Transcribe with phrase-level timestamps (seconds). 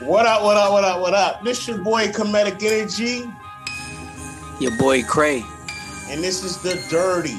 [0.00, 1.42] What up, what up, what up, what up?
[1.42, 3.32] This your boy Comedic Energy.
[4.60, 5.42] Your boy Cray.
[6.10, 7.38] And this is the Dirty.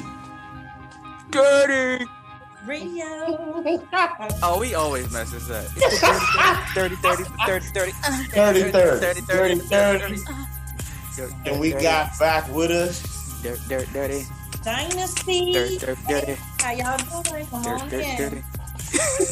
[1.30, 2.04] Dirty.
[2.66, 3.04] Radio.
[4.42, 5.64] oh, we always mess this up.
[6.74, 7.92] 30, 30, 30, 30,
[8.32, 10.16] 30, 30, 30, 30.
[11.46, 13.40] And we got back with us.
[13.40, 14.24] Dirty, dirty, dirty.
[14.64, 15.52] Dynasty.
[15.52, 16.36] Dirty, dirty, dirty.
[16.60, 17.46] How y'all doing?
[17.46, 18.16] Come Dirty, on dirty, in.
[18.16, 18.42] dirty.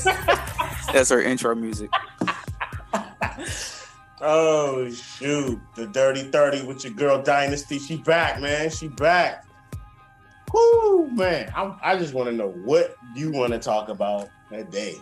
[0.93, 1.91] That's our intro music.
[4.21, 7.79] Oh shoot, the Dirty 30 with your girl Dynasty.
[7.79, 8.71] She back, man.
[8.71, 9.45] She back.
[10.55, 11.53] Whoo, man.
[11.55, 14.97] I, I just want to know what you want to talk about today.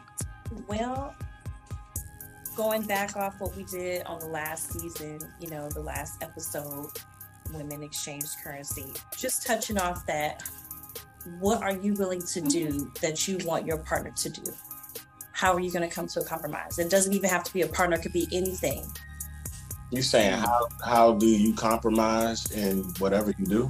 [0.66, 1.14] Well,
[2.56, 6.90] going back off what we did on the last season, you know, the last episode,
[7.52, 10.42] Women Exchange Currency, just touching off that,
[11.38, 12.88] what are you willing to do mm-hmm.
[13.00, 14.52] that you want your partner to do?
[15.34, 16.78] How are you going to come to a compromise?
[16.78, 18.86] It doesn't even have to be a partner, it could be anything.
[19.90, 23.68] You're saying how how do you compromise in whatever you do?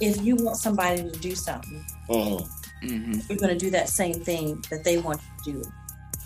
[0.00, 2.48] If you want somebody to do something, Mhm.
[2.82, 5.72] hmm you're going to do that same thing that they want you to do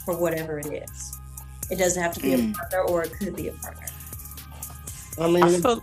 [0.04, 1.18] for whatever it is.
[1.70, 2.50] It doesn't have to be Mm.
[2.54, 3.86] a partner or it could be a partner.
[5.18, 5.82] I mean, I feel,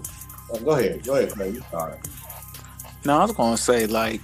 [0.51, 1.55] oh, go ahead, go ahead, Craig.
[1.55, 1.99] You start.
[3.05, 4.21] no, I was gonna say like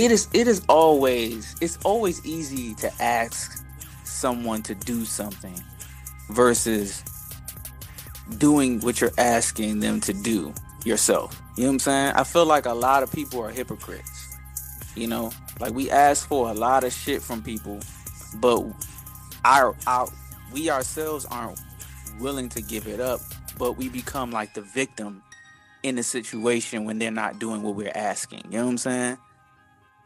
[0.00, 0.28] it is.
[0.32, 1.54] It is always.
[1.60, 3.62] It's always easy to ask
[4.04, 5.62] someone to do something
[6.30, 7.04] versus
[8.38, 10.54] doing what you're asking them to do
[10.86, 11.42] yourself.
[11.56, 12.12] You know what I'm saying?
[12.14, 14.38] I feel like a lot of people are hypocrites.
[14.96, 17.78] You know, like we ask for a lot of shit from people,
[18.36, 18.64] but
[19.44, 20.08] our our
[20.50, 21.60] we ourselves aren't
[22.18, 23.20] willing to give it up,
[23.58, 25.22] but we become like the victim
[25.82, 28.44] in the situation when they're not doing what we're asking.
[28.46, 29.18] You know what I'm saying?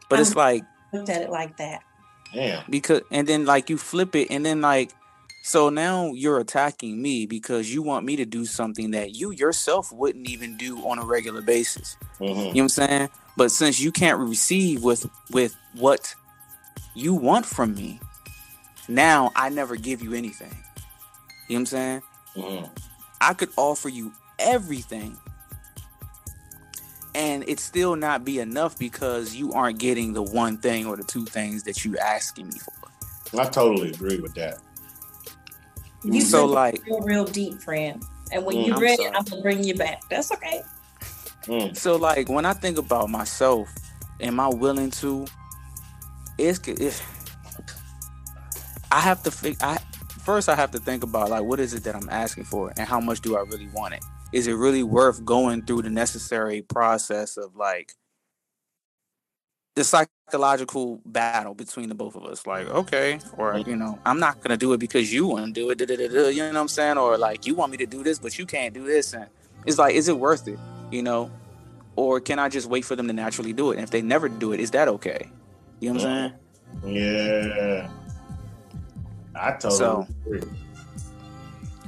[0.09, 1.81] But it's Um, like Looked at it like that.
[2.33, 2.63] Damn.
[2.69, 4.91] because and then like you flip it and then like
[5.43, 9.91] so now you're attacking me because you want me to do something that you yourself
[9.91, 11.95] wouldn't even do on a regular basis.
[12.19, 12.27] Mhm.
[12.29, 13.09] You know what I'm saying?
[13.37, 16.15] But since you can't receive with with what
[16.93, 17.99] you want from me,
[18.87, 20.55] now I never give you anything.
[21.47, 22.01] You know what I'm saying?
[22.37, 22.69] Mhm.
[23.21, 25.17] I could offer you everything
[27.15, 31.03] and it still not be enough because you aren't getting the one thing or the
[31.03, 32.73] two things that you're asking me for.
[33.39, 34.59] I totally agree with that.
[36.03, 38.03] You So like real, real deep, friend.
[38.31, 39.03] And when Mm, you're I'm ready.
[39.13, 40.01] I'm gonna bring you back.
[40.09, 40.61] That's okay.
[41.47, 41.75] Mm.
[41.77, 43.73] so like when I think about myself,
[44.19, 45.25] am I willing to
[46.37, 47.01] it's it,
[48.91, 49.79] I have to fig- I
[50.25, 52.87] first I have to think about like what is it that I'm asking for and
[52.87, 54.03] how much do I really want it?
[54.33, 57.93] Is it really worth going through the necessary process of like
[59.75, 62.47] the psychological battle between the both of us?
[62.47, 63.69] Like, okay, or mm-hmm.
[63.69, 66.47] you know, I'm not gonna do it because you want to do it, you know
[66.47, 66.97] what I'm saying?
[66.97, 69.27] Or like you want me to do this, but you can't do this, and
[69.65, 70.59] it's like, is it worth it?
[70.91, 71.31] You know,
[71.95, 73.75] or can I just wait for them to naturally do it?
[73.75, 75.29] And if they never do it, is that okay?
[75.79, 76.33] You know what I'm saying?
[76.81, 76.89] Mm-hmm.
[76.89, 77.89] Yeah.
[79.35, 80.41] I totally So- agree.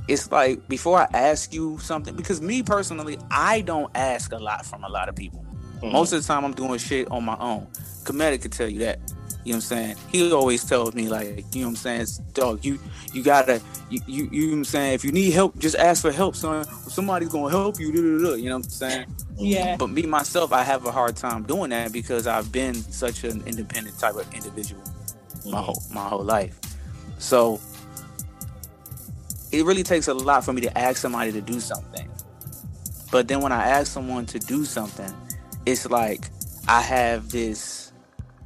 [0.07, 4.65] It's like before I ask you something, because me personally, I don't ask a lot
[4.65, 5.43] from a lot of people.
[5.81, 5.91] Mhm.
[5.91, 7.67] Most of the time, I'm doing shit on my own.
[8.03, 8.99] Comedic could tell you that.
[9.43, 9.95] You know what I'm saying?
[10.11, 12.79] He always tells me like, you know what I'm saying, dog, you
[13.13, 16.01] you gotta you you, you know what I'm saying, if you need help, just ask
[16.01, 16.65] for help, son.
[16.89, 17.91] Somebody's gonna help you.
[17.91, 19.05] You know what I'm saying?
[19.37, 19.75] Yeah.
[19.77, 23.41] But me myself, I have a hard time doing that because I've been such an
[23.45, 24.81] independent type of individual
[25.45, 25.63] my Mhm.
[25.63, 26.59] whole my whole life.
[27.17, 27.59] So
[29.51, 32.09] it really takes a lot for me to ask somebody to do something.
[33.11, 35.13] But then when I ask someone to do something,
[35.65, 36.29] it's like
[36.67, 37.93] I have this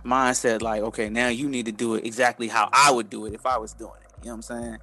[0.06, 3.34] mindset like, okay, now you need to do it exactly how I would do it
[3.34, 4.12] if I was doing it.
[4.22, 4.78] You know what I'm saying?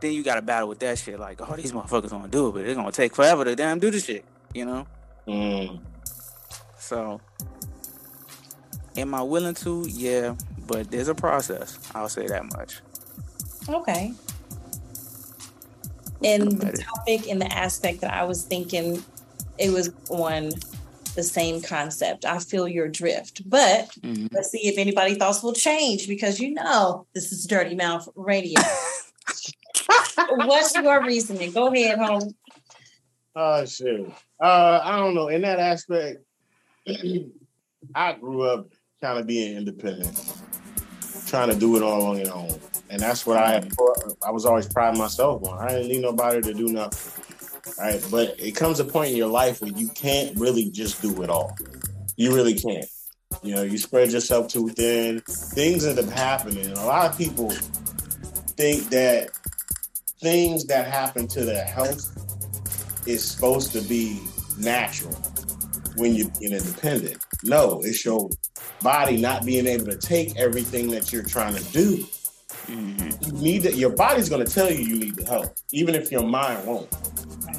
[0.00, 1.20] Then you got to battle with that shit.
[1.20, 3.90] Like, oh, these motherfuckers gonna do it, but it's gonna take forever to damn do
[3.90, 4.24] the shit.
[4.54, 4.86] You know?
[5.28, 5.80] Mm.
[6.78, 7.20] So,
[8.96, 9.86] am I willing to?
[9.88, 10.34] Yeah,
[10.72, 11.78] but there's a process.
[11.94, 12.80] I'll say that much.
[13.68, 14.14] Okay.
[16.24, 19.04] And the topic and the aspect that I was thinking,
[19.58, 20.50] it was on
[21.14, 22.24] the same concept.
[22.24, 24.32] I feel your drift, but Mhm.
[24.32, 28.60] let's see if anybody thoughts will change because you know this is Dirty Mouth Radio.
[30.30, 31.52] What's your reasoning?
[31.52, 32.34] Go ahead, home.
[33.36, 34.06] Oh shit.
[34.42, 35.28] Uh, I don't know.
[35.28, 36.18] In that aspect,
[37.94, 38.68] I grew up
[39.02, 40.16] kind of being independent,
[41.32, 42.54] trying to do it all on your own,
[42.90, 44.12] and that's what I mm-hmm.
[44.22, 45.58] I was always priding myself on.
[45.58, 47.24] I didn't need nobody to do nothing.
[47.78, 51.22] Right, but it comes a point in your life where you can't really just do
[51.22, 51.56] it all.
[52.16, 52.84] You really can't.
[53.42, 55.20] You know, you spread yourself too thin.
[55.20, 56.66] Things end up happening.
[56.66, 59.30] And a lot of people think that
[60.20, 64.20] things that happen to their health is supposed to be
[64.58, 65.14] natural
[65.96, 67.24] when you're being independent.
[67.44, 68.30] No, it's your
[68.82, 72.06] body not being able to take everything that you're trying to do.
[72.66, 73.26] Mhm.
[73.26, 73.74] You need it.
[73.74, 76.88] Your body's going to tell you you need the help, even if your mind won't.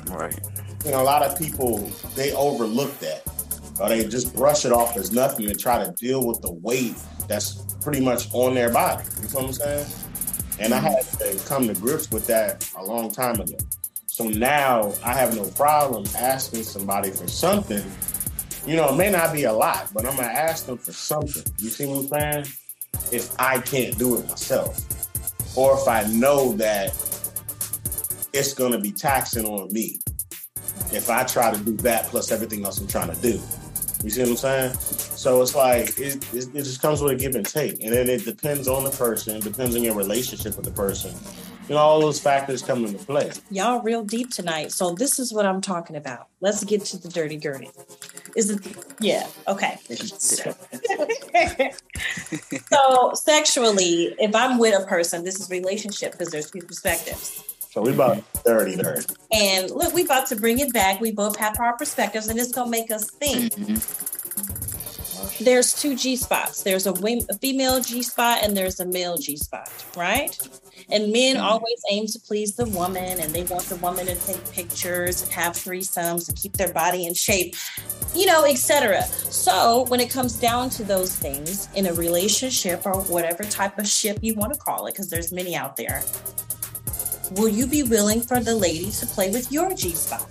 [0.10, 0.40] Right.
[0.86, 3.24] You know, a lot of people they overlook that,
[3.80, 6.96] or they just brush it off as nothing and try to deal with the weight
[7.28, 9.04] that's pretty much on their body.
[9.22, 9.88] You know what I'm saying?
[10.60, 13.58] And I had to come to grips with that a long time ago.
[14.06, 17.84] So now I have no problem asking somebody for something.
[18.66, 21.44] You know, it may not be a lot, but I'm gonna ask them for something.
[21.60, 22.46] You see what I'm saying?
[23.12, 24.80] If I can't do it myself,
[25.58, 26.90] or if I know that
[28.34, 30.00] it's gonna be taxing on me
[30.92, 33.40] if I try to do that plus everything else I'm trying to do.
[34.04, 34.74] You see what I'm saying?
[34.74, 38.10] So it's like it, it, it just comes with a give and take, and then
[38.10, 41.16] it depends on the person, depends on your relationship with the person.
[41.70, 43.32] You know, all those factors come into play.
[43.50, 44.72] Y'all real deep tonight.
[44.72, 46.28] So this is what I'm talking about.
[46.42, 47.70] Let's get to the dirty dirty.
[48.36, 48.60] Is it
[49.00, 49.78] yeah, okay.
[49.88, 50.56] So,
[52.70, 57.44] so sexually, if I'm with a person, this is relationship because there's two perspectives.
[57.72, 59.14] So we about 30 30.
[59.32, 61.02] And look, we about to bring it back.
[61.02, 63.54] We both have our perspectives, and it's gonna make us think.
[63.54, 64.63] Mhm.
[65.40, 66.64] There's two G spots.
[66.64, 66.94] There's a,
[67.42, 70.38] female G spot and there's a male G spot, right?
[70.90, 71.46] And men mm-hmm.
[71.46, 75.32] always aim to please the woman, and they want the woman to take pictures and
[75.32, 77.56] have threesomes and keep their body in shape,
[78.14, 79.04] you know, etc.
[79.04, 83.88] So when it comes down to those things in a relationship or whatever type of
[83.88, 86.04] ship you want to call it, because there's many out there,
[87.32, 90.28] will you be willing for the lady to play with your G spot?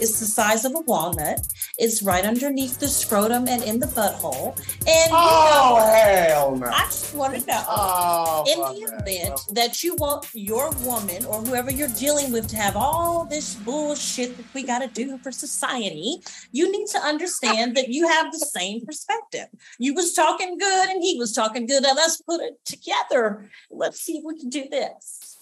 [0.00, 1.40] It's the size of a walnut.
[1.78, 4.54] It's right underneath the scrotum and in the butthole.
[4.86, 6.66] And you Oh, know, hell no.
[6.66, 7.64] I just want to know.
[7.66, 12.56] Oh, In the event that you want your woman or whoever you're dealing with to
[12.56, 16.18] have all this bullshit that we got to do for society,
[16.52, 19.46] you need to understand that you have the same perspective.
[19.78, 21.82] You was talking good and he was talking good.
[21.84, 23.50] Now let's put it together.
[23.70, 25.38] Let's see if we can do this.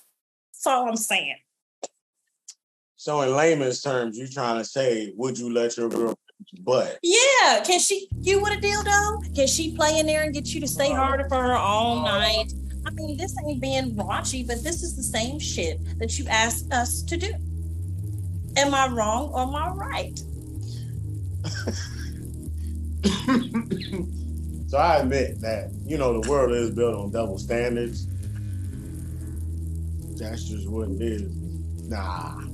[0.53, 1.37] That's all I'm saying.
[3.01, 6.19] So in layman's terms, you trying to say, would you let your girl
[6.61, 6.99] butt?
[7.03, 9.35] Yeah, can she you with a dildo?
[9.35, 12.53] Can she play in there and get you to stay harder for her all night?
[12.87, 16.71] I mean, this ain't being raunchy, but this is the same shit that you asked
[16.75, 17.33] us to do.
[18.59, 20.19] Am I wrong or am I right?
[24.69, 28.07] so I admit that, you know, the world is built on double standards.
[30.19, 31.35] That's just what it is.
[31.89, 32.50] Nah.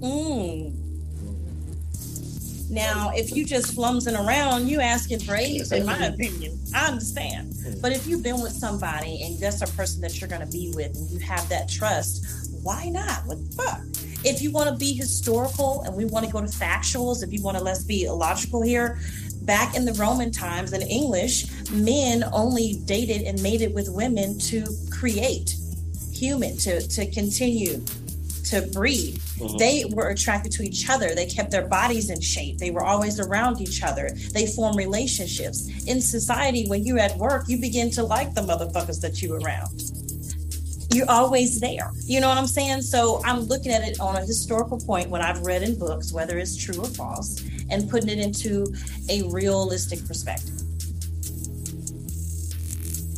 [0.00, 0.72] Mm.
[0.72, 2.70] Mm.
[2.70, 6.58] Now, if you just flumsing around, you asking for aids, in my opinion.
[6.74, 7.54] I understand.
[7.82, 10.72] But if you've been with somebody and that's a person that you're going to be
[10.74, 12.24] with and you have that trust,
[12.62, 13.26] why not?
[13.26, 13.80] What the fuck?
[14.24, 17.42] If you want to be historical and we want to go to factuals, if you
[17.42, 19.00] want to let's be illogical here,
[19.42, 24.64] back in the Roman times in English, men only dated and mated with women to
[24.90, 25.56] create
[26.12, 27.82] human, to, to continue
[28.50, 29.58] to breed Mhm.
[29.58, 31.14] they were attracted to each other.
[31.14, 32.58] They kept their bodies in shape.
[32.58, 34.10] They were always around each other.
[34.32, 35.68] They form relationships.
[35.86, 39.82] In society, when you're at work, you begin to like the motherfuckers that you around.
[40.92, 41.92] You're always there.
[42.04, 42.82] You know what I'm saying?
[42.82, 46.36] So I'm looking at it on a historical point, what I've read in books, whether
[46.38, 47.40] it's true or false,
[47.70, 48.66] and putting it into
[49.08, 50.56] a realistic perspective.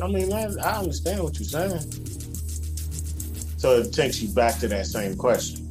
[0.01, 1.79] I mean, I, I understand what you're saying.
[3.63, 5.65] So it takes you back to that same question.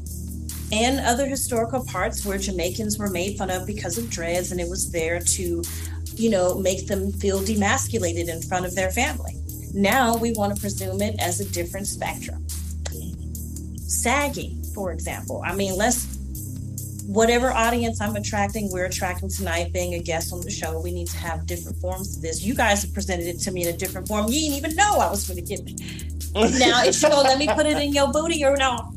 [0.72, 4.68] and other historical parts where Jamaicans were made fun of because of dreads, and it
[4.68, 5.62] was there to,
[6.14, 9.34] you know, make them feel demasculated in front of their family.
[9.74, 12.46] Now we want to presume it as a different spectrum.
[13.76, 15.42] Sagging, for example.
[15.44, 16.16] I mean, let's,
[17.06, 21.08] whatever audience I'm attracting, we're attracting tonight, being a guest on the show, we need
[21.08, 22.42] to have different forms of this.
[22.42, 24.28] You guys have presented it to me in a different form.
[24.28, 25.60] You didn't even know I was going to get.
[26.34, 28.92] Now, gonna let me put it in your booty or no?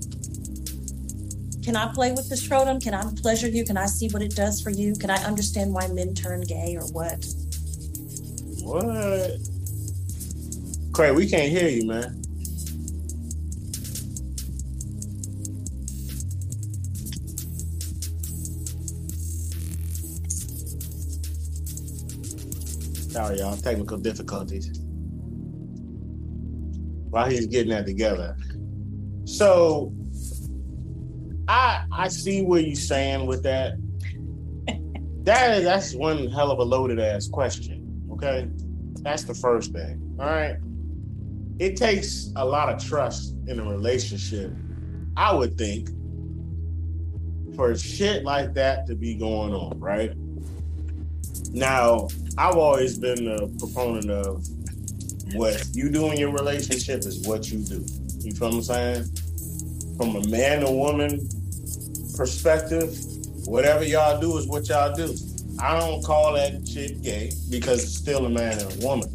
[1.64, 2.80] Can I play with the scrotum?
[2.80, 3.66] Can I pleasure you?
[3.66, 4.94] Can I see what it does for you?
[4.96, 7.26] Can I understand why men turn gay or what?
[8.64, 9.32] What?
[10.94, 12.22] Craig, we can't hear you, man.
[23.12, 23.58] Sorry, y'all.
[23.58, 24.85] Technical difficulties.
[27.16, 28.36] While he's getting that together.
[29.24, 29.94] So
[31.48, 33.76] I I see what you're saying with that.
[35.24, 38.06] That that's one hell of a loaded ass question.
[38.12, 38.48] Okay.
[39.02, 40.18] That's the first thing.
[40.20, 40.58] All right.
[41.58, 44.52] It takes a lot of trust in a relationship
[45.18, 45.90] I would think,
[47.56, 50.12] for shit like that to be going on, right?
[51.52, 54.46] Now, I've always been a proponent of
[55.36, 57.86] what you do in your relationship is what you do.
[58.20, 59.04] You feel what I'm saying?
[59.98, 61.28] From a man or woman
[62.16, 62.98] perspective,
[63.46, 65.14] whatever y'all do is what y'all do.
[65.60, 69.10] I don't call that shit gay because it's still a man and a woman.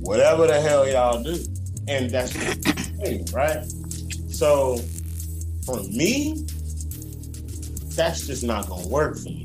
[0.00, 1.38] Whatever the hell y'all do.
[1.86, 3.64] And that's thing, right?
[4.28, 4.78] So
[5.64, 6.44] for me,
[7.94, 9.43] that's just not gonna work for me.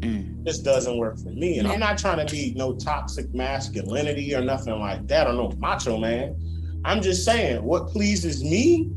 [0.00, 0.44] Mm.
[0.44, 1.58] This doesn't work for me.
[1.58, 5.52] And I'm not trying to be no toxic masculinity or nothing like that or no
[5.58, 6.36] macho man.
[6.84, 8.90] I'm just saying what pleases me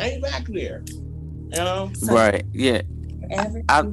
[0.00, 0.82] ain't back there.
[0.88, 1.90] You know?
[1.94, 2.44] So Right.
[2.52, 2.82] Yeah.
[3.30, 3.84] every- I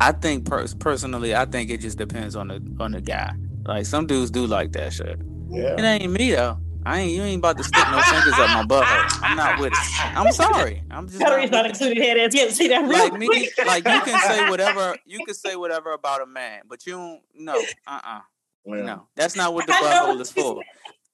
[0.00, 3.32] I think pers- personally, I think it just depends on the on the guy.
[3.66, 5.20] Like some dudes do like that shit.
[5.50, 5.74] Yeah.
[5.78, 6.58] It ain't me though.
[6.84, 9.20] I ain't you ain't about to stick no fingers up my butthole.
[9.22, 9.78] I'm not with it.
[10.16, 10.82] I'm sorry.
[10.90, 11.68] I'm just not not with it.
[11.70, 12.34] included head ass.
[12.34, 13.50] You have to see that real like me.
[13.66, 17.20] Like you can say whatever you can say whatever about a man, but you don't.
[17.34, 17.58] No.
[17.86, 18.00] Uh.
[18.04, 18.20] uh
[18.64, 19.08] Well, No.
[19.16, 20.62] That's not what the I know butthole what is for.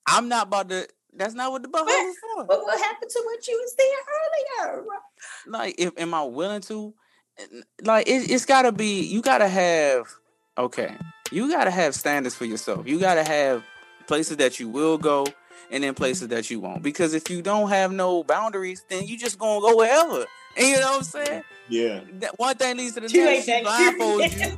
[0.07, 0.89] I'm not about to.
[1.17, 2.45] That's not what the butthole is for.
[2.45, 4.85] But what happened to what you was saying earlier?
[5.47, 6.95] like if am I willing to
[7.83, 10.07] like it, it's gotta be you gotta have
[10.57, 10.95] okay
[11.33, 13.65] you gotta have standards for yourself you gotta have
[14.07, 15.27] places that you will go
[15.71, 19.17] and in places that you won't because if you don't have no boundaries then you
[19.19, 20.25] just gonna go wherever
[20.57, 22.01] and you know what I'm saying yeah.
[22.21, 23.65] that one thing leads to the You next she that
[23.99, 24.57] blindfolds you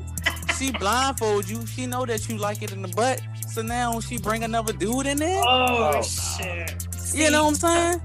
[0.59, 4.19] she blindfolds you she know that you like it in the butt so now she
[4.19, 6.87] bring another dude in there Oh, Oh, shit.
[7.15, 8.03] you know what I'm saying?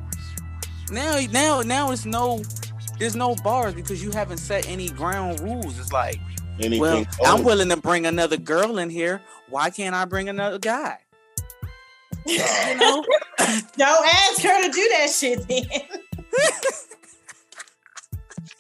[0.91, 2.41] Now, now, now it's no,
[3.00, 5.79] there's no bars because you haven't set any ground rules.
[5.79, 6.17] It's like,
[6.60, 6.81] Anything.
[6.81, 9.21] well, oh, I'm willing to bring another girl in here.
[9.50, 10.98] Why can't I bring another guy?
[12.28, 13.04] You know?
[13.78, 15.63] Don't ask her to do that shit then.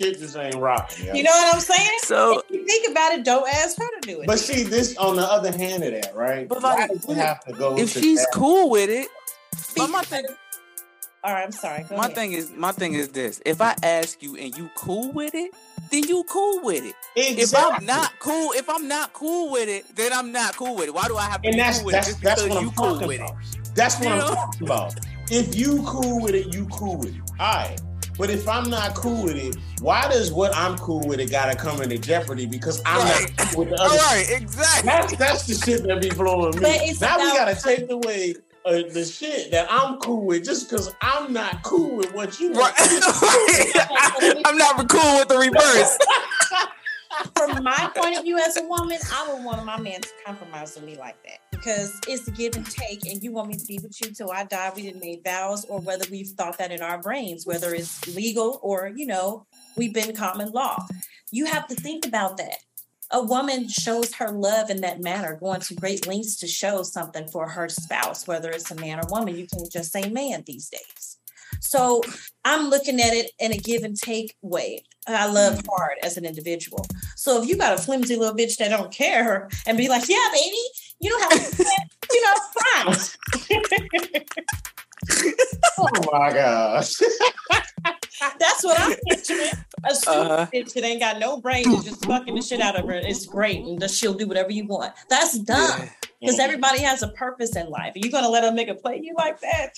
[0.01, 1.05] shit just ain't rocking.
[1.05, 1.13] yo.
[1.13, 1.99] You know what I'm saying?
[1.99, 4.27] So, if you think about it, don't ask her to do it.
[4.27, 6.47] But see, this on the other hand of that, right?
[6.47, 8.31] But Why like, does it have to go if she's that?
[8.33, 9.07] cool with it,
[9.77, 10.25] but my thing,
[11.23, 11.83] All right, I'm sorry.
[11.83, 12.15] Go my ahead.
[12.15, 15.51] thing is, my thing is this: if I ask you and you cool with it,
[15.91, 16.95] then you cool with it.
[17.15, 20.87] If I'm not cool, if I'm not cool with it, then I'm not cool with
[20.87, 20.93] it.
[20.93, 22.49] Why do I have to and be that's cool with that's it just that's because
[22.55, 23.31] what you I'm cool talking with about.
[23.31, 23.35] it?
[23.75, 24.99] That's what You I'm talking about.
[25.29, 27.21] If you cool with it, you cool with it.
[27.39, 27.79] All right.
[28.17, 31.55] But if I'm not cool with it, why does what I'm cool with it gotta
[31.55, 32.45] come into jeopardy?
[32.45, 33.21] Because I'm Right.
[33.23, 33.95] not cool with the other.
[33.97, 34.87] right, exactly.
[34.89, 36.59] That's that's the shit that be blowing me.
[36.61, 40.69] But it's Now we gotta take away uh, the shit that I'm cool with just
[40.69, 42.73] because I'm not cool with what you Right.
[42.77, 44.41] want.
[44.45, 45.97] I'm not cool with the reverse.
[47.35, 50.75] From my point of view as a woman, I would want my man to compromise
[50.75, 53.65] with me like that because it's a give and take, and you want me to
[53.65, 54.71] be with you till I die.
[54.75, 58.59] We didn't make vows, or whether we've thought that in our brains, whether it's legal
[58.63, 60.77] or you know we've been common law.
[61.31, 62.55] You have to think about that.
[63.13, 67.27] A woman shows her love in that manner, going to great lengths to show something
[67.27, 69.35] for her spouse, whether it's a man or woman.
[69.35, 71.17] You can't just say man these days.
[71.59, 72.01] So
[72.45, 74.83] I'm looking at it in a give and take way.
[75.07, 75.67] I love mm.
[75.69, 76.85] hard as an individual.
[77.15, 80.27] So if you got a flimsy little bitch that don't care and be like, yeah,
[80.31, 80.57] baby,
[80.99, 82.95] you don't have to, do that," you know, fine.
[85.79, 86.95] oh my gosh.
[88.39, 89.49] That's what I'm picturing.
[89.83, 90.45] A stupid Uh-huh.
[90.53, 92.93] bitch that ain't got no brain is just fucking the shit out of her.
[92.93, 94.93] It's great, and she'll do whatever you want.
[95.09, 95.89] That's dumb
[96.19, 97.93] because everybody has a purpose in life.
[97.95, 99.69] Are you gonna let her make a nigga play you like that?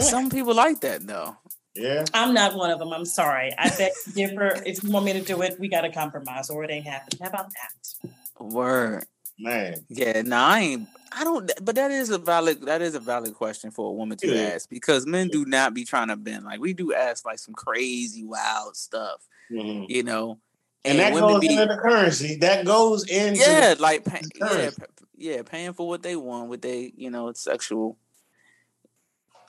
[0.00, 1.36] Some people like that though.
[1.74, 2.04] Yeah.
[2.14, 2.92] I'm not one of them.
[2.92, 3.52] I'm sorry.
[3.58, 4.62] I beg to differ.
[4.64, 7.18] If you want me to do it, we got to compromise, or it ain't happening.
[7.20, 8.10] How about that?
[8.40, 9.04] Word.
[9.38, 9.84] Man.
[9.88, 10.88] Yeah, no, I ain't.
[11.12, 11.50] I don't.
[11.62, 12.62] But that is a valid.
[12.62, 14.54] That is a valid question for a woman to Yeah.
[14.54, 16.44] ask because men do not be trying to bend.
[16.44, 19.86] Like we do ask like some crazy wild stuff, Mhm.
[19.88, 20.38] you know.
[20.84, 22.36] And, that women goes be into the currency.
[22.36, 24.70] That goes into yeah, like pay, yeah,
[25.16, 27.96] yeah, paying for what they want with they, you know, sexual.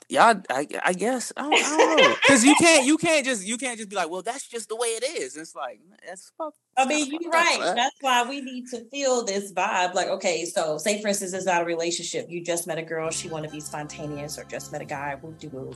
[0.08, 3.44] Y'all, I, I guess I don't, I don't know because you can't you can't just
[3.44, 5.36] you can't just be like, well, that's just the way it is.
[5.36, 6.54] It's like that's fuck.
[6.78, 7.72] I mean, you're up, right.
[7.74, 9.94] That's why we need to feel this vibe.
[9.94, 12.26] Like, okay, so say for instance, it's not a relationship.
[12.28, 15.16] You just met a girl, she want to be spontaneous, or just met a guy,
[15.20, 15.74] whoop de whoop.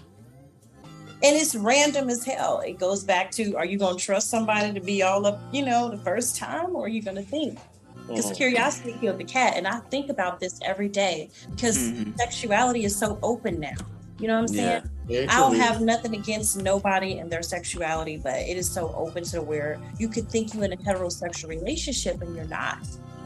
[1.22, 2.60] And it's random as hell.
[2.60, 5.64] It goes back to: Are you going to trust somebody to be all up, you
[5.64, 7.58] know, the first time, or are you going to think?
[8.06, 8.36] Because Mhm.
[8.36, 12.14] curiosity killed the cat, and I think about this every day because Mhm.
[12.18, 13.74] sexuality is so open now.
[14.20, 14.82] You know what I'm saying?
[15.08, 15.20] Yeah.
[15.22, 19.24] Yeah, I don't have nothing against nobody and their sexuality, but it is so open
[19.24, 22.78] to where you could think you're in a heterosexual relationship and you're not.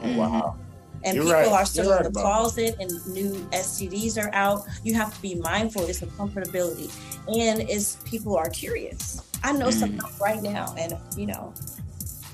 [0.02, 0.56] Oh, wow.
[1.02, 1.60] and You're people right.
[1.60, 4.66] are still You're in the about closet and new STDs are out.
[4.82, 5.82] You have to be mindful.
[5.84, 6.88] It's a comfortability,
[7.28, 9.20] and it's people are curious.
[9.42, 9.72] I know Mm.
[9.80, 11.52] some right now, and you know,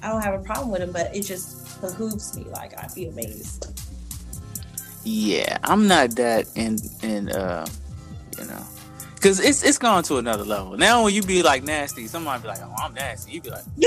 [0.02, 2.44] I don't have a problem with them, but it just behooves me.
[2.52, 3.66] Like I'd be amazed.
[5.02, 7.79] Yeah, I'm not that in in uh, you know,
[9.20, 10.78] because it's it's gone to another level.
[10.78, 13.64] Now when you be like nasty, somebody be like, "Oh, I'm nasty." You be like,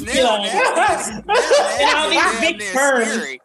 [0.00, 1.22] now, now,
[1.80, 3.12] And all nasty, these big damn near terms.
[3.12, 3.40] scary.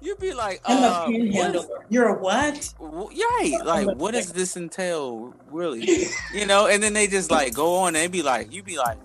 [0.00, 2.72] You be like, I'm uh, a what is, You're a what?
[2.80, 3.58] w- right?
[3.64, 6.06] Like, what does this entail, really?
[6.32, 6.66] You know?
[6.68, 8.96] And then they just like go on and they be like, you be like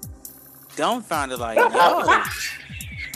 [0.75, 2.23] dumbfounded, like, yo,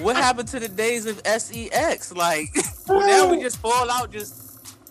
[0.01, 2.11] what happened to the days of sex?
[2.13, 2.49] Like,
[2.89, 4.43] now we just fall out, just.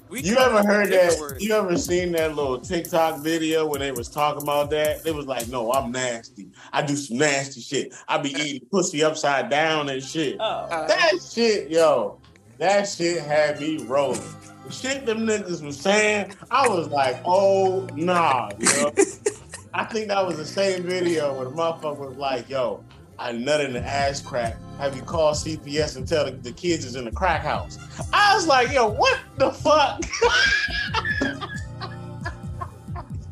[0.09, 1.19] We You ever heard that?
[1.19, 1.45] words.
[1.45, 5.03] You ever seen that little TikTok video when they was talking about that?
[5.03, 6.47] They was like, "No, I'm nasty.
[6.73, 7.93] I do some nasty shit.
[8.07, 12.21] I be eating pussy upside down and shit." Oh, Uh, That shit, yo,
[12.59, 14.21] that shit had me rolling.
[14.65, 18.93] The shit them niggas was saying, I was like, "Oh nah," yo.
[19.75, 22.85] I think that was the same video where the motherfucker was like, "Yo,
[23.19, 24.57] I nut in the ass crack.
[24.79, 27.79] Have you called CPS and tell the, the kids is in the crack house?"
[28.13, 30.03] I was like, "Yo, what the fuck?"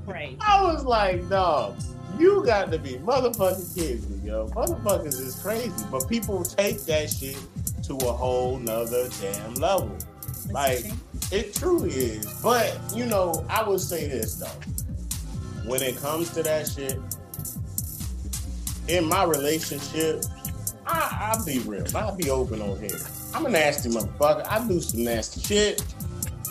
[0.07, 0.37] right.
[0.41, 1.77] I was like, dog,
[2.19, 4.49] you got to be motherfucking kidding me, yo.
[4.49, 5.73] Motherfuckers is crazy.
[5.91, 7.39] But people take that shit
[7.85, 9.97] to a whole nother damn level.
[10.51, 10.85] Like,
[11.33, 12.27] it truly is.
[12.43, 15.69] But, you know, I would say this, though.
[15.69, 16.99] When it comes to that shit,
[18.89, 20.25] in my relationship,
[20.87, 21.85] I, I'll be real.
[21.97, 22.99] I'll be open on here.
[23.33, 24.47] I'm a nasty motherfucker.
[24.47, 25.85] I do some nasty shit,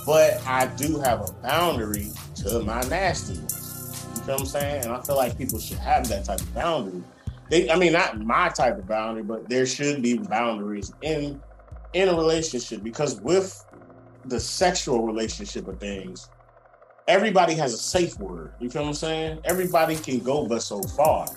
[0.06, 4.08] but I do have a boundary to my nastiness.
[4.16, 4.86] You feel what I'm saying?
[4.86, 7.04] And I feel like people should have that type of boundary.
[7.50, 11.42] They, I mean, not my type of boundary, but there should be boundaries in
[11.94, 13.64] in a relationship because with
[14.26, 16.30] the sexual relationship of things,
[17.08, 18.54] everybody has a safe word.
[18.60, 19.40] You feel what I'm saying?
[19.46, 21.28] Everybody can go but so far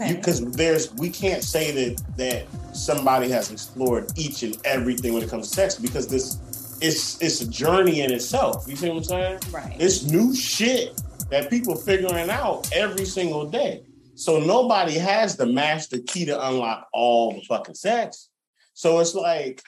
[0.00, 0.14] Okay.
[0.14, 5.28] because there's we can't say that that somebody has explored each and everything when it
[5.28, 8.64] comes to sex because this it's it's a journey in itself.
[8.68, 9.40] You see what I'm saying?
[9.50, 9.76] right.
[9.78, 13.82] It's new shit that people figuring out every single day.
[14.14, 18.28] So nobody has the master key to unlock all the fucking sex.
[18.74, 19.62] So it's like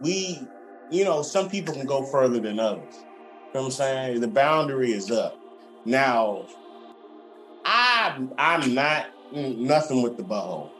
[0.00, 0.38] we,
[0.90, 2.94] you know, some people can go further than others.
[2.94, 4.20] You know what I'm saying?
[4.20, 5.38] The boundary is up.
[5.84, 6.46] Now,
[7.64, 10.70] I'm I'm not nothing with the butthole.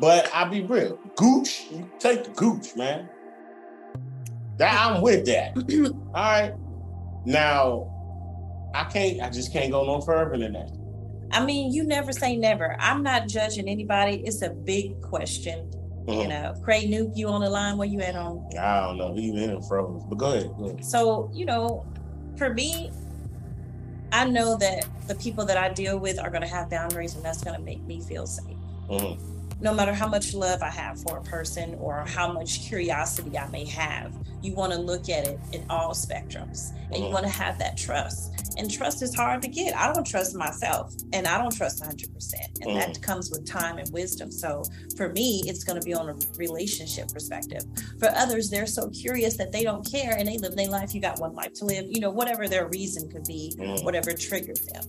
[0.00, 0.98] But I'll be real.
[1.16, 3.08] Gooch, you take the gooch, man.
[4.58, 5.56] That I'm with that.
[6.14, 6.52] All right.
[7.24, 7.90] Now,
[8.74, 10.70] I can't, I just can't go no further than that.
[11.30, 12.76] I mean, you never say never.
[12.80, 14.22] I'm not judging anybody.
[14.24, 15.70] It's a big question.
[16.06, 16.28] You Mhm.
[16.28, 17.76] know, Craig Nuke, you on the line?
[17.76, 18.48] Where you at on?
[18.58, 19.12] I don't know.
[19.14, 20.02] He in and froze.
[20.08, 20.50] But go ahead.
[20.58, 20.82] Go ahead.
[20.84, 21.84] So, you know,
[22.38, 22.90] for me,
[24.12, 27.24] I know that the people that I deal with are going to have boundaries, and
[27.24, 28.56] that's going to make me feel safe.
[28.88, 29.18] Mhm.
[29.60, 33.48] No matter how much love I have for a person or how much curiosity I
[33.48, 37.12] may have, you want to look at it in all spectrums and you Mhm.
[37.12, 38.30] want to have that trust.
[38.56, 39.76] And trust is hard to get.
[39.76, 42.58] I don't trust myself and I don't trust 100%.
[42.60, 44.30] And that comes with time and wisdom.
[44.30, 44.62] So
[44.96, 47.64] for me, it's going to be on a relationship perspective.
[47.98, 50.94] For others, they're so curious that they don't care and they live their life.
[50.94, 53.82] You got one life to live, you know, whatever their reason could be, Mhm.
[53.82, 54.84] whatever triggered them.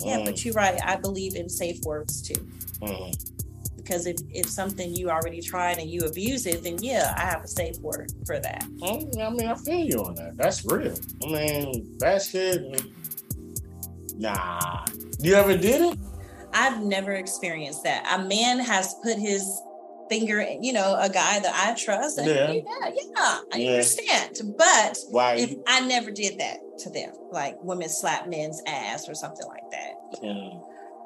[0.00, 0.78] Yeah, but you're right.
[0.84, 2.46] I believe in safe words too.
[3.82, 7.42] Because if it's something you already tried and you abuse it, then yeah, I have
[7.44, 8.64] a safe word for that.
[8.82, 10.36] I mean, I feel you on that.
[10.36, 10.94] That's real.
[11.22, 12.82] I mean, that shit.
[14.16, 14.84] Nah.
[15.20, 15.98] You ever did it?
[16.52, 18.06] I've never experienced that.
[18.18, 19.60] A man has put his
[20.10, 22.50] finger, you know, a guy that I trust, and Yeah.
[22.52, 22.62] yeah,
[22.94, 23.70] yeah, I Yeah.
[23.70, 24.40] understand.
[24.58, 25.36] But Why?
[25.36, 29.70] if I never did that to them, like women slap men's ass or something like
[29.70, 29.94] that.
[30.22, 30.50] Yeah.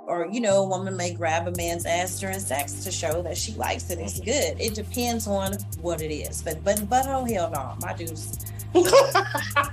[0.07, 3.37] Or, you know, a woman may grab a man's ass during sex to show that
[3.37, 3.99] she likes it.
[3.99, 4.61] It's good.
[4.61, 6.42] It depends on what it is.
[6.42, 8.47] But but but oh hell no, my dudes.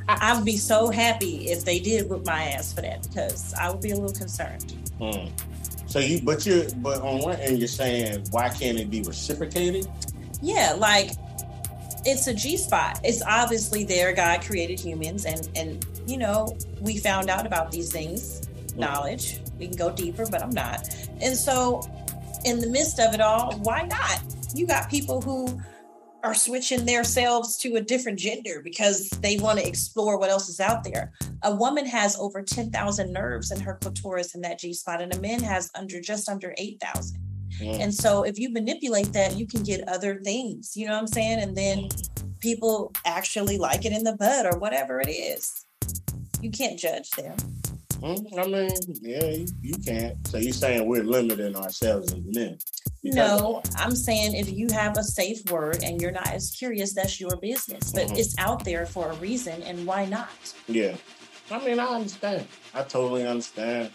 [0.07, 3.81] I'd be so happy if they did whip my ass for that because I would
[3.81, 4.71] be a little concerned.
[4.99, 5.27] Hmm.
[5.85, 9.87] So you, but you, but on one end, you're saying why can't it be reciprocated?
[10.41, 11.11] Yeah, like
[12.05, 12.99] it's a G spot.
[13.03, 14.13] It's obviously there.
[14.13, 18.49] God created humans, and and you know we found out about these things.
[18.75, 19.39] Knowledge.
[19.63, 20.89] We can go deeper, but I'm not.
[21.21, 21.89] And so,
[22.43, 24.21] in the midst of it all, why not?
[24.53, 25.57] You got people who
[26.21, 30.59] are switching themselves to a different gender because they want to explore what else is
[30.59, 31.13] out there.
[31.43, 35.21] A woman has over 10,000 nerves in her clitoris in that G spot, and a
[35.21, 37.17] man has under just under 8,000.
[37.61, 37.79] Mm.
[37.79, 41.07] And so if you manipulate that, you can get other things, you know what I'm
[41.07, 41.39] saying?
[41.39, 41.87] And then
[42.41, 45.65] people actually like it in the bud or whatever it is.
[46.41, 47.37] You can't judge them.
[48.03, 50.27] Mm, I mean, yeah, you, you can't.
[50.27, 52.57] So you're saying we're limiting ourselves as men?
[53.01, 57.21] No, I'm saying if you have a safe word and you're not as curious, that's
[57.21, 57.93] your business.
[57.93, 58.17] But mm-hmm.
[58.17, 60.29] it's out there for a reason, and why not?
[60.67, 60.97] Yeah.
[61.49, 62.45] I mean, I understand.
[62.73, 63.89] I totally understand.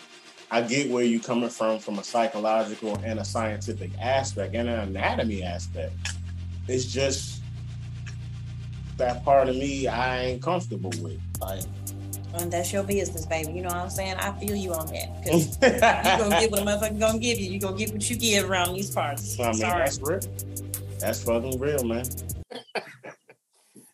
[0.50, 4.88] I get where you're coming from from a psychological and a scientific aspect and an
[4.88, 5.92] anatomy aspect.
[6.66, 7.42] It's just
[8.96, 11.20] that part of me I ain't comfortable with.
[11.40, 11.64] Like
[12.34, 13.52] and that's your business, baby.
[13.52, 14.16] You know what I'm saying?
[14.16, 15.22] I feel you on that.
[15.22, 17.50] Because you're gonna get what a motherfucker gonna give you.
[17.50, 19.38] You're gonna get what you give around these parts.
[19.40, 19.78] I mean, Sorry.
[19.78, 20.20] that's real.
[20.98, 22.04] That's fucking real, man.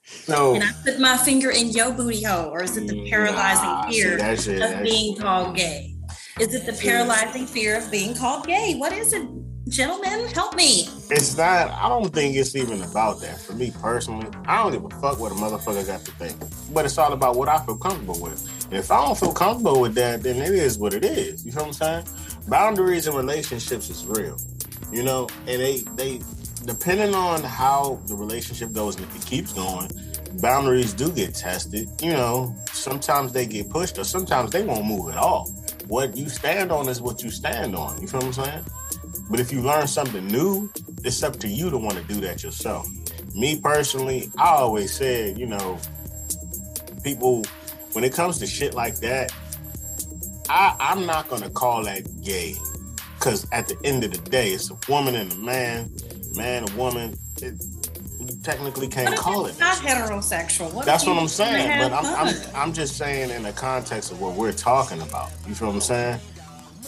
[0.06, 3.64] So, and I put my finger in your booty hole, or is it the paralyzing
[3.64, 5.96] nah, fear of being called gay?
[6.40, 8.74] Is it the paralyzing fear of being called gay?
[8.76, 9.26] What is it?
[9.68, 10.88] Gentlemen, help me.
[11.08, 13.40] It's not, I don't think it's even about that.
[13.40, 16.36] For me personally, I don't give a fuck what a motherfucker got to think.
[16.72, 18.46] But it's all about what I feel comfortable with.
[18.70, 21.46] If I don't feel comfortable with that, then it is what it is.
[21.46, 22.06] You know what I'm saying?
[22.46, 24.36] Boundaries in relationships is real.
[24.92, 26.20] You know, and they they
[26.66, 29.90] depending on how the relationship goes and if it keeps going,
[30.42, 31.88] boundaries do get tested.
[32.02, 35.50] You know, sometimes they get pushed or sometimes they won't move at all.
[35.88, 38.00] What you stand on is what you stand on.
[38.00, 38.64] You feel what I'm saying?
[39.30, 40.70] But if you learn something new,
[41.02, 42.88] it's up to you to want to do that yourself.
[43.34, 45.78] Me personally, I always said, you know,
[47.02, 47.44] people,
[47.92, 49.32] when it comes to shit like that,
[50.48, 52.54] I, I'm not gonna call that gay.
[53.18, 55.90] Cause at the end of the day, it's a woman and a man,
[56.34, 57.18] man, a woman.
[57.40, 57.54] It,
[58.20, 59.58] you technically can't call it.
[59.58, 60.72] Not heterosexual.
[60.72, 61.78] What That's what I'm saying.
[61.78, 65.30] But I'm, I'm, I'm just saying in the context of what we're talking about.
[65.46, 66.20] You feel what I'm saying?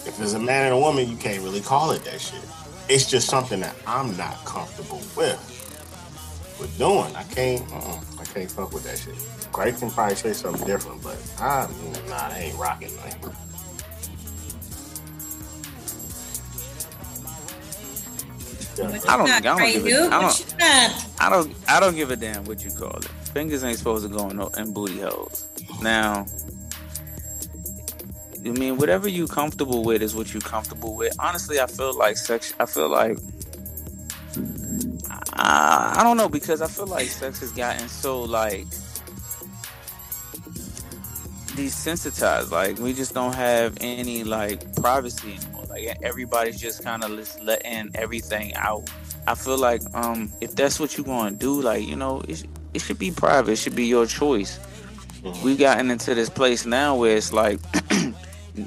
[0.07, 2.41] If it's a man and a woman, you can't really call it that shit.
[2.89, 5.53] It's just something that I'm not comfortable with.
[6.61, 7.63] With doing, I can't.
[7.73, 9.17] Uh-uh, I can't fuck with that shit.
[9.53, 11.69] Greg can probably say something different, but I,
[12.09, 12.97] nah, I ain't rocking.
[12.97, 13.15] Like.
[18.79, 19.31] I don't.
[19.31, 20.57] I don't give a, I don't,
[21.19, 21.55] I don't.
[21.69, 23.05] I don't give a damn what you call it.
[23.35, 25.47] Fingers ain't supposed to go in, no, in booty holes.
[25.83, 26.27] Now,
[28.49, 31.15] I mean, whatever you comfortable with is what you comfortable with.
[31.19, 32.55] Honestly, I feel like sex.
[32.61, 33.19] I feel like
[35.33, 38.67] I, I don't know because I feel like sex has gotten so like
[41.57, 42.51] desensitized.
[42.51, 45.65] Like we just don't have any like privacy anymore.
[45.69, 48.89] Like everybody's just kind of just letting everything out.
[49.27, 52.45] I feel like um if that's what you want to do, like you know, it,
[52.75, 53.53] it should be private.
[53.53, 54.59] It should be your choice.
[55.23, 55.45] Mm-hmm.
[55.45, 57.59] We've gotten into this place now where it's like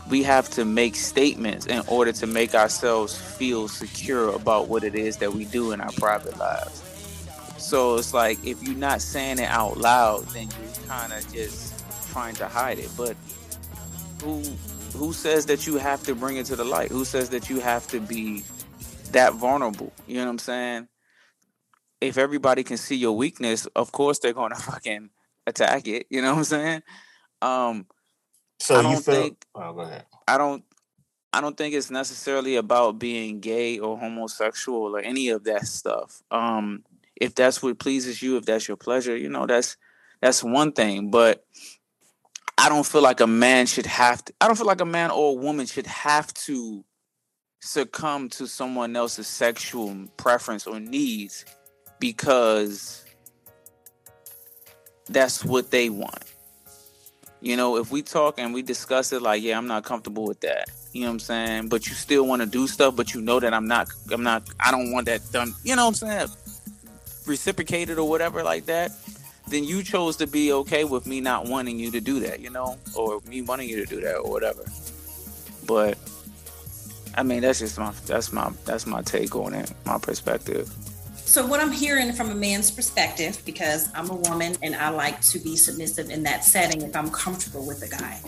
[0.10, 4.95] we have to make statements in order to make ourselves feel secure about what it
[4.95, 6.84] is that we do in our private lives.
[7.58, 11.84] So it's like if you're not saying it out loud, then you're kind of just
[12.12, 12.89] trying to hide it.
[12.97, 13.15] But
[14.21, 14.41] who
[14.95, 16.89] who says that you have to bring it to the light?
[16.89, 18.43] Who says that you have to be
[19.12, 19.93] that vulnerable?
[20.08, 20.88] You know what I'm saying?
[22.02, 25.10] If everybody can see your weakness, of course they're going to fucking
[25.45, 26.08] attack it.
[26.10, 26.84] You know what I'm saying?
[27.41, 27.86] Um,
[28.60, 29.45] so I don't you feel, think.
[29.56, 30.06] Oh, go ahead.
[30.28, 30.63] I don't.
[31.32, 36.24] I don't think it's necessarily about being gay or homosexual or any of that stuff.
[36.32, 36.84] Um,
[37.15, 39.78] if that's what pleases you, if that's your pleasure, you know, that's
[40.22, 41.12] that's one thing.
[41.12, 41.45] But
[42.58, 44.34] I don't feel like a man should have to.
[44.41, 46.84] I don't feel like a man or a woman should have to
[47.62, 51.45] succumb to someone else's sexual preference or needs
[52.00, 53.06] because
[55.10, 56.24] that's what they want.
[57.41, 60.41] You know, if we talk and we discuss it like, yeah, I'm not comfortable with
[60.41, 60.69] that.
[60.91, 61.69] You know what I'm saying?
[61.69, 64.43] But you still want to do stuff, but you know that I'm not I'm not
[64.60, 65.54] I don't want that done.
[65.63, 66.28] You know what I'm saying?
[67.25, 68.91] Reciprocated or whatever like that.
[69.47, 72.49] Then you chose to be okay with me not wanting you to do that, you
[72.49, 74.63] know, or me wanting you to do that or whatever.
[75.65, 75.97] But
[77.15, 80.69] I mean, that's just my that's my that's my take on it, my perspective.
[81.29, 85.21] So, what I'm hearing from a man's perspective, because I'm a woman and I like
[85.21, 88.19] to be submissive in that setting if I'm comfortable with a guy.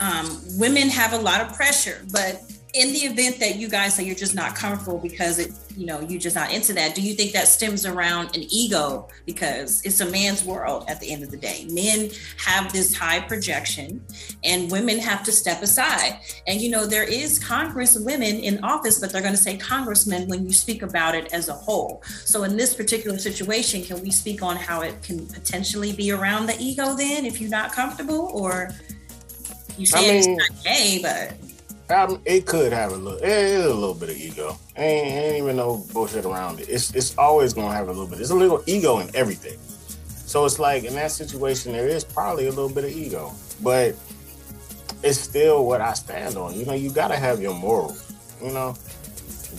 [0.00, 2.40] Um, women have a lot of pressure, but
[2.74, 6.00] in the event that you guys say you're just not comfortable because it you know
[6.00, 9.08] you're just not into that do you think that stems around an ego?
[9.26, 11.66] Because it's a man's world at the end of the day.
[11.70, 14.02] Men have this high projection
[14.42, 16.18] and women have to step aside.
[16.46, 20.28] And you know there is congress women in office but they're going to say congressmen
[20.28, 22.02] when you speak about it as a whole.
[22.24, 26.46] So in this particular situation can we speak on how it can potentially be around
[26.46, 28.30] the ego then if you're not comfortable?
[28.32, 28.70] Or
[29.76, 31.51] you say I mean, it's not gay but
[31.90, 34.56] Um, it could have a little, a little bit of ego.
[34.76, 36.68] Ain't, ain't even no bullshit around it.
[36.68, 38.16] It's it's always gonna have a little bit.
[38.16, 39.58] There's a little ego in everything.
[40.08, 43.94] So it's like in that situation, there is probably a little bit of ego, but
[45.02, 46.58] it's still what I stand on.
[46.58, 48.12] You know, you gotta have your morals.
[48.42, 48.72] You know,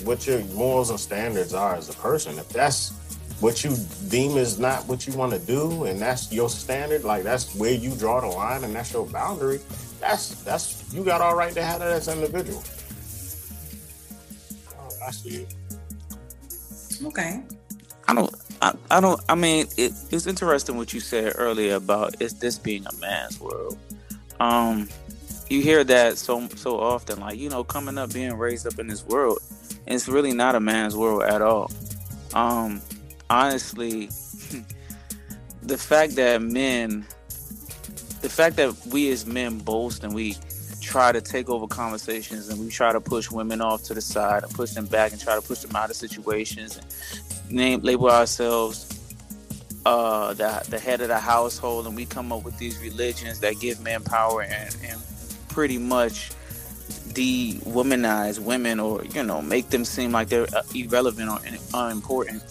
[0.03, 2.39] what your morals and standards are as a person.
[2.39, 2.91] If that's
[3.39, 3.75] what you
[4.09, 7.73] deem is not what you want to do, and that's your standard, like that's where
[7.73, 9.59] you draw the line, and that's your boundary.
[10.03, 12.61] That's that's you got all right to have that as an individual.
[14.77, 15.55] Oh, I see it.
[17.05, 17.41] Okay.
[18.09, 18.35] I don't.
[18.61, 19.21] I, I don't.
[19.29, 23.39] I mean, it, it's interesting what you said earlier about it's this being a man's
[23.39, 23.77] world.
[24.41, 24.89] Um,
[25.49, 28.87] you hear that so so often, like you know, coming up, being raised up in
[28.87, 29.39] this world,
[29.87, 31.71] and it's really not a man's world at all.
[32.33, 32.81] Um,
[33.29, 34.07] honestly,
[35.63, 37.05] the fact that men,
[38.23, 40.37] the fact that we as men boast and we
[40.79, 44.43] try to take over conversations and we try to push women off to the side
[44.43, 48.09] and push them back and try to push them out of situations and name label
[48.09, 48.89] ourselves
[49.85, 53.59] uh, the the head of the household and we come up with these religions that
[53.59, 55.01] give men power and, and
[55.49, 56.31] pretty much
[57.11, 61.39] de-womanize women or you know make them seem like they're uh, irrelevant or
[61.73, 62.41] unimportant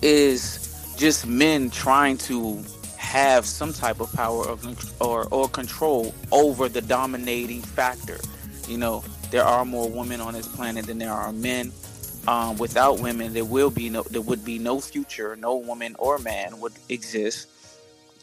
[0.00, 2.64] is just men trying to
[3.16, 4.56] have some type of power
[5.00, 8.18] or, or, control over the dominating factor.
[8.68, 11.72] You know, there are more women on this planet than there are men.
[12.28, 15.34] Um, without women, there will be no, there would be no future.
[15.36, 17.48] No woman or man would exist.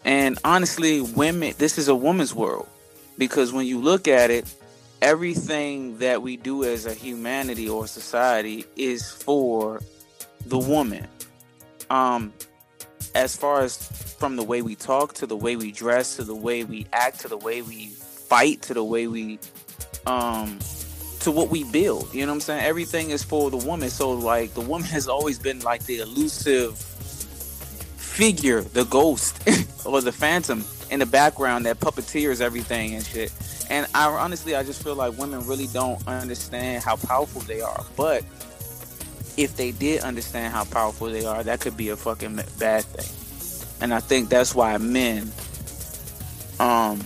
[0.06, 2.68] And honestly, women, this is a woman's world
[3.18, 4.54] because when you look at it,
[5.02, 9.82] everything that we do as a humanity or society is for
[10.46, 11.08] the woman.
[11.90, 12.34] Um,
[13.16, 13.78] as far as
[14.18, 17.20] from the way we talk to the way we dress to the way we act
[17.22, 19.40] to the way we fight to the way we
[20.06, 20.60] um
[21.20, 22.14] to what we build.
[22.14, 22.64] You know what i'm saying?
[22.64, 23.90] Everything is for the woman.
[23.90, 29.38] So like the woman has always been like the elusive figure the ghost
[29.86, 33.32] or the phantom in the background that puppeteers everything and shit.
[33.70, 37.84] And i honestly i just feel like women really don't understand how powerful they are.
[37.96, 38.24] But
[39.38, 43.80] if they did understand how powerful they are, that could be a fucking bad thing.
[43.82, 45.32] And I think that's why men
[46.60, 47.04] um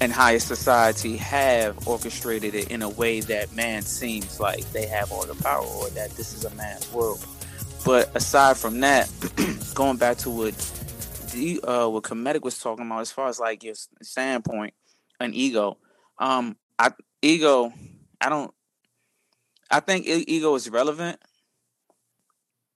[0.00, 5.10] in higher society have orchestrated it in a way that man seems like they have
[5.12, 7.24] all the power or that this is a man's world.
[7.84, 9.10] But aside from that,
[9.74, 10.54] going back to what
[11.32, 14.74] the uh what comedic was talking about as far as like your standpoint,
[15.20, 15.78] an ego.
[16.18, 16.90] Um I
[17.22, 17.72] ego
[18.20, 18.52] I don't
[19.70, 21.20] I think ego is relevant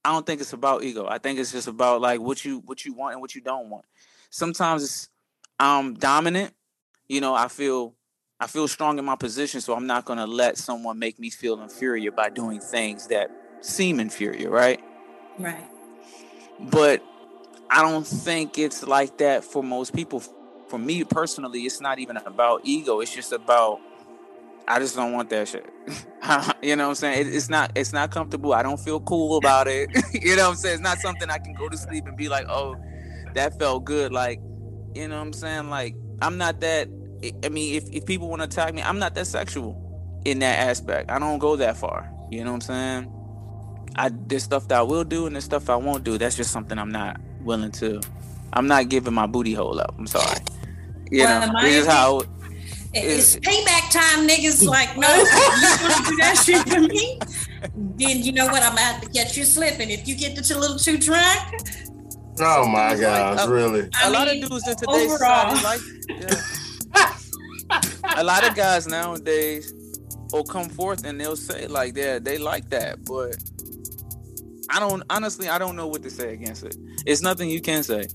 [0.09, 1.07] I don't think it's about ego.
[1.07, 3.69] I think it's just about like what you what you want and what you don't
[3.69, 3.85] want.
[4.31, 5.09] Sometimes it's
[5.61, 6.55] I'm dominant.
[7.09, 7.95] You know, I feel
[8.41, 11.61] I feel strong in my position, so I'm not gonna let someone make me feel
[11.61, 14.81] inferior by doing things that seem inferior, right?
[15.39, 15.69] Right.
[16.59, 17.03] But
[17.69, 20.23] I don't think it's like that for most people.
[20.69, 23.01] For me personally, it's not even about ego.
[23.01, 23.79] It's just about
[24.69, 25.67] I just don't want that shit.
[26.63, 27.27] you know what I'm saying?
[27.27, 28.53] It, it's not it's not comfortable.
[28.53, 29.91] I don't feel cool about it.
[30.13, 30.75] you know what I'm saying?
[30.75, 32.77] It's not something I can go to sleep and be like, "Oh,
[33.35, 34.41] that felt good." Like,
[34.95, 35.71] you know what I'm saying?
[35.71, 36.89] Like, I'm not that
[37.45, 40.69] I mean, if, if people want to attack me, I'm not that sexual in that
[40.69, 41.11] aspect.
[41.11, 42.11] I don't go that far.
[42.31, 43.13] You know what I'm saying?
[43.97, 46.19] I there's stuff that I will do and there's stuff I won't do.
[46.19, 48.01] That's just something I'm not willing to.
[48.53, 49.95] I'm not giving my booty hole up.
[49.99, 50.39] I'm sorry.
[51.11, 52.23] You well, know, this is how
[52.95, 54.63] it's payback time, niggas.
[54.63, 54.69] Mm.
[54.69, 57.19] Like, no, you want to do that shit to me?
[57.75, 58.63] Then you know what?
[58.63, 59.91] I'm about to catch you slipping.
[59.91, 61.39] If you get a little too drunk.
[62.41, 63.91] Oh my gosh, like, really?
[64.05, 65.81] A, lot of dudes in today's society like.
[66.09, 67.13] Yeah.
[68.17, 69.75] a lot of guys nowadays
[70.33, 73.37] will come forth and they'll say like they they like that, but
[74.71, 76.77] I don't honestly I don't know what to say against it.
[77.07, 78.07] It's nothing you can say.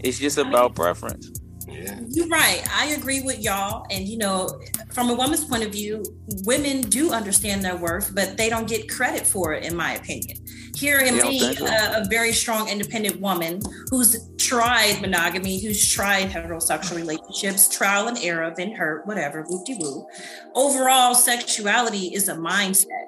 [0.00, 1.30] It's just about preference.
[1.68, 2.00] Yeah.
[2.08, 2.62] You're right.
[2.72, 3.86] I agree with y'all.
[3.90, 4.60] And you know,
[4.92, 6.04] from a woman's point of view,
[6.44, 10.38] women do understand their worth, but they don't get credit for it, in my opinion.
[10.74, 16.30] Here in me, a, uh, a, very strong, independent woman who's tried monogamy, who's tried
[16.30, 20.06] heterosexual relationships, trial and error, been hurt, whatever, whoop de woo.
[20.54, 23.06] Overall, sexuality is a mindset.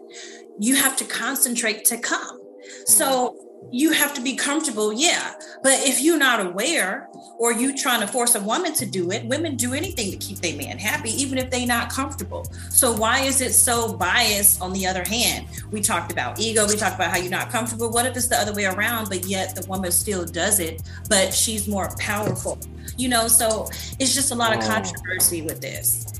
[0.58, 2.40] You have to concentrate to come.
[2.86, 5.34] So you have to be comfortable, yeah.
[5.62, 9.26] But if you're not aware or you trying to force a woman to do it,
[9.26, 12.44] women do anything to keep their man happy, even if they're not comfortable.
[12.70, 15.46] So why is it so biased on the other hand?
[15.70, 17.90] We talked about ego, we talked about how you're not comfortable.
[17.90, 21.34] What if it's the other way around, but yet the woman still does it, but
[21.34, 22.58] she's more powerful?
[22.96, 24.68] You know, so it's just a lot of oh.
[24.68, 26.12] controversy with this.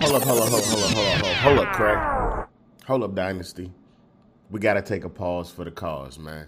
[0.00, 2.48] Hold up, hold up, hold up, hold up, hold up, hold up, hold up, Craig.
[2.86, 3.70] Hold up, Dynasty.
[4.52, 6.46] We gotta take a pause for the cause, man.